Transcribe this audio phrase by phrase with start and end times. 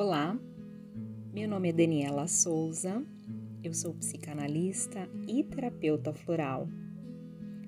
[0.00, 0.38] Olá,
[1.34, 3.04] meu nome é Daniela Souza,
[3.64, 6.68] eu sou psicanalista e terapeuta floral.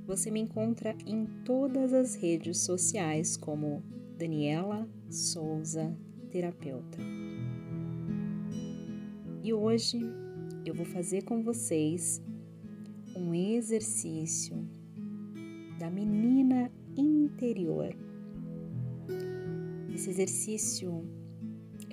[0.06, 3.82] Você me encontra em todas as redes sociais como
[4.16, 5.92] Daniela Souza
[6.30, 6.98] Terapeuta.
[9.42, 9.98] E hoje
[10.64, 12.22] eu vou fazer com vocês
[13.16, 14.54] um exercício
[15.80, 17.92] da menina interior.
[19.92, 21.04] Esse exercício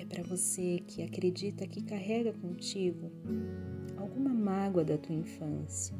[0.08, 3.12] para você que acredita que carrega contigo
[3.98, 5.96] alguma mágoa da tua infância.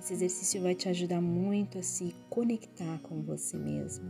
[0.00, 4.08] Esse exercício vai te ajudar muito a se conectar com você mesmo.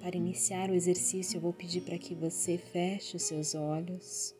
[0.00, 4.34] Para iniciar o exercício, eu vou pedir para que você feche os seus olhos.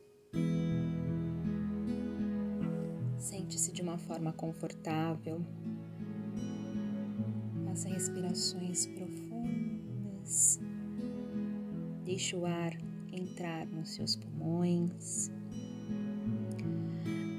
[3.17, 5.41] Sente-se de uma forma confortável.
[7.81, 10.59] Faça respirações profundas.
[12.05, 12.77] Deixe o ar
[13.11, 15.31] entrar nos seus pulmões.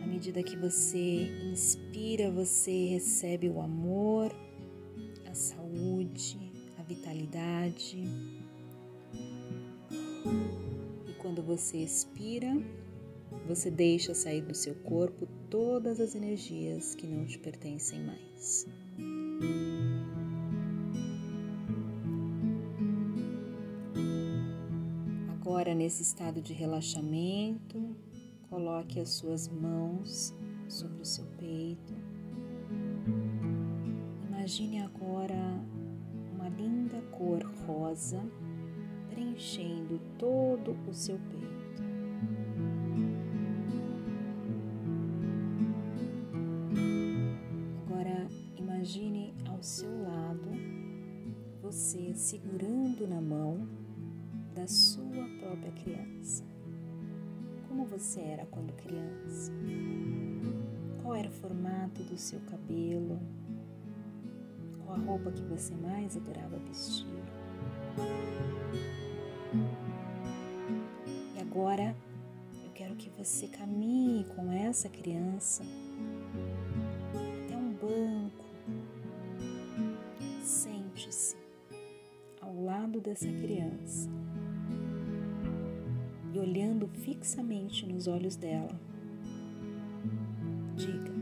[0.03, 4.35] À medida que você inspira, você recebe o amor,
[5.31, 6.37] a saúde,
[6.77, 8.03] a vitalidade.
[11.07, 12.53] E quando você expira,
[13.47, 18.67] você deixa sair do seu corpo todas as energias que não te pertencem mais.
[25.53, 27.95] Agora, nesse estado de relaxamento,
[28.49, 30.35] coloque as suas mãos
[30.67, 31.93] sobre o seu peito.
[34.29, 35.37] Imagine agora
[36.33, 38.25] uma linda cor rosa
[39.11, 41.83] preenchendo todo o seu peito.
[47.87, 50.51] Agora, imagine ao seu lado
[51.61, 53.69] você segurando na mão
[54.55, 56.45] da sua própria criança.
[57.69, 59.51] Como você era quando criança?
[61.03, 63.19] Qual era o formato do seu cabelo?
[64.85, 67.07] Qual a roupa que você mais adorava vestir?
[71.35, 71.97] E agora
[72.63, 75.63] eu quero que você caminhe com essa criança
[77.47, 78.45] até um banco.
[80.43, 81.37] Sente-se
[82.41, 84.11] ao lado dessa criança
[86.83, 88.79] olhando fixamente nos olhos dela.
[90.77, 91.13] Diga: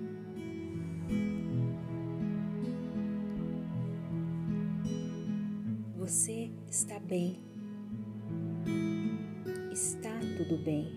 [5.98, 7.38] Você está bem.
[9.70, 10.88] Está tudo bem.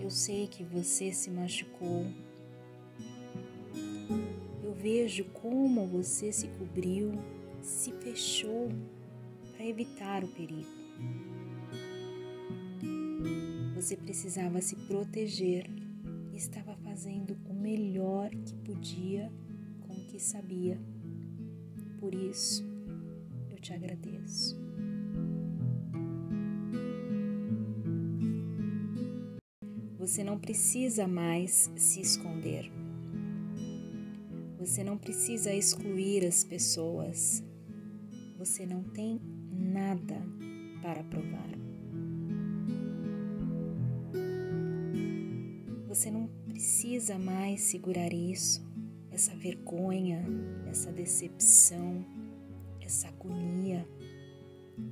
[0.00, 2.06] Eu sei que você se machucou.
[4.62, 7.12] Eu vejo como você se cobriu,
[7.62, 8.70] se fechou
[9.70, 10.68] evitar o perigo.
[13.74, 15.70] Você precisava se proteger
[16.32, 19.32] e estava fazendo o melhor que podia
[19.80, 20.78] com o que sabia.
[21.98, 22.64] Por isso,
[23.50, 24.58] eu te agradeço.
[29.98, 32.70] Você não precisa mais se esconder.
[34.58, 37.42] Você não precisa excluir as pessoas.
[38.36, 39.20] Você não tem
[39.90, 40.22] nada
[40.82, 41.50] para provar.
[45.88, 48.64] Você não precisa mais segurar isso,
[49.10, 50.24] essa vergonha,
[50.68, 52.04] essa decepção,
[52.80, 53.86] essa agonia.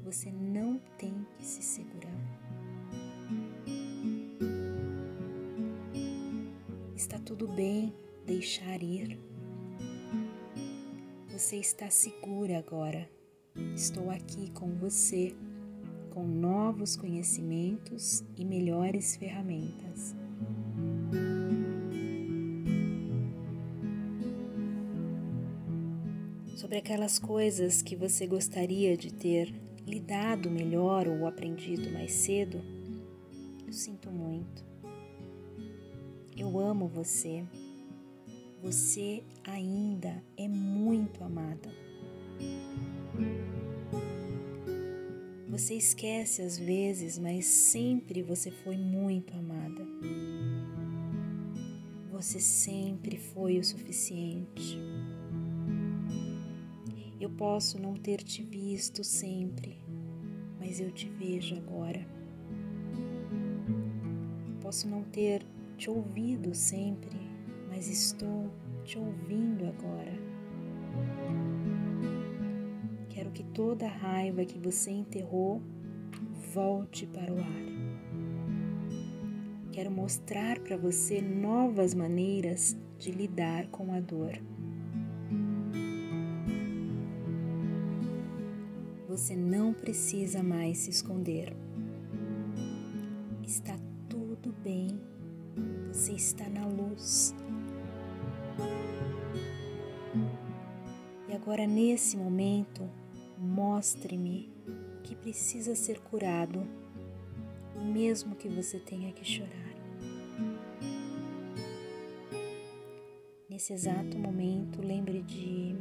[0.04, 2.18] Você não tem que se segurar.
[6.96, 7.94] Está tudo bem
[8.26, 9.18] deixar ir.
[11.28, 13.17] Você está segura agora.
[13.74, 15.34] Estou aqui com você,
[16.10, 20.14] com novos conhecimentos e melhores ferramentas.
[26.56, 29.54] Sobre aquelas coisas que você gostaria de ter
[29.86, 32.60] lidado melhor ou aprendido mais cedo,
[33.66, 34.64] eu sinto muito.
[36.36, 37.44] Eu amo você.
[38.62, 41.70] Você ainda é muito amada.
[45.58, 49.84] Você esquece às vezes, mas sempre você foi muito amada.
[52.12, 54.78] Você sempre foi o suficiente.
[57.20, 59.76] Eu posso não ter te visto sempre,
[60.60, 62.06] mas eu te vejo agora.
[64.62, 65.42] Posso não ter
[65.76, 67.18] te ouvido sempre,
[67.68, 68.48] mas estou
[68.84, 70.27] te ouvindo agora.
[73.28, 75.60] Quero que toda a raiva que você enterrou
[76.54, 77.68] volte para o ar.
[79.70, 84.32] Quero mostrar para você novas maneiras de lidar com a dor.
[89.08, 91.54] Você não precisa mais se esconder.
[93.46, 93.76] Está
[94.08, 94.98] tudo bem.
[95.92, 97.34] Você está na luz.
[101.28, 102.88] E agora, nesse momento,
[103.58, 104.48] mostre-me
[105.02, 106.64] que precisa ser curado,
[107.92, 109.74] mesmo que você tenha que chorar.
[113.50, 115.74] Nesse exato momento, lembre de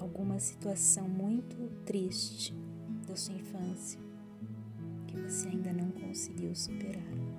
[0.00, 2.54] alguma situação muito triste
[3.04, 3.98] da sua infância
[5.08, 7.33] que você ainda não conseguiu superar.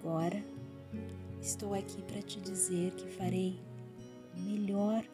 [0.00, 0.42] Agora
[1.42, 3.60] estou aqui para te dizer que farei
[4.34, 5.04] o melhor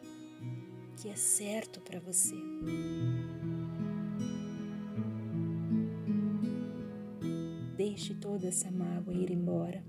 [0.95, 2.35] que é certo para você.
[7.75, 9.83] Deixe toda essa mágoa ir embora.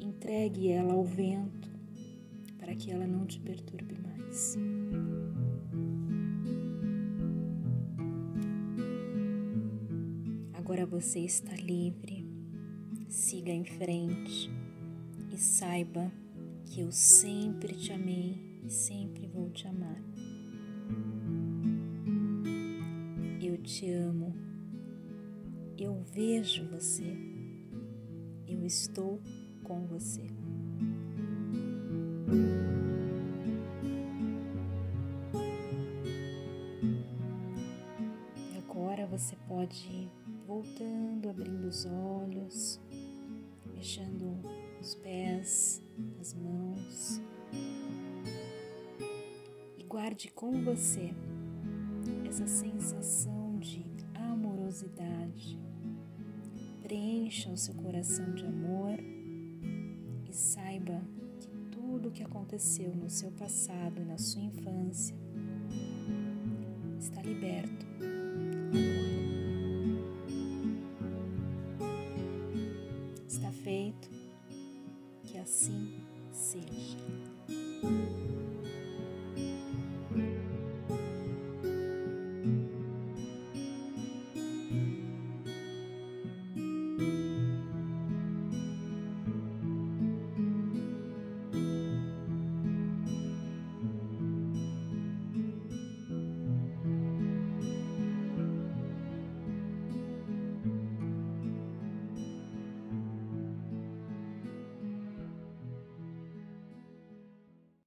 [0.00, 1.70] Entregue ela ao vento
[2.58, 4.56] para que ela não te perturbe mais.
[10.54, 12.23] Agora você está livre.
[13.14, 14.50] Siga em frente
[15.32, 16.10] e saiba
[16.66, 20.02] que eu sempre te amei e sempre vou te amar.
[23.40, 24.34] Eu te amo.
[25.78, 27.16] Eu vejo você.
[28.48, 29.20] Eu estou
[29.62, 30.26] com você.
[38.58, 40.10] Agora você pode ir
[40.48, 42.80] voltando, abrindo os olhos,
[43.84, 44.34] mexendo
[44.80, 45.82] os pés,
[46.18, 47.20] as mãos.
[49.76, 51.12] E guarde com você
[52.26, 53.84] essa sensação de
[54.14, 55.60] amorosidade.
[56.82, 58.98] Preencha o seu coração de amor
[60.26, 61.02] e saiba
[61.38, 65.14] que tudo o que aconteceu no seu passado e na sua infância
[66.98, 69.13] está liberto agora.
[75.54, 75.94] Assim
[76.32, 77.23] seja.